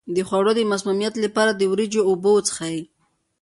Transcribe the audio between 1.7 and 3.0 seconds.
وریجو اوبه وڅښئ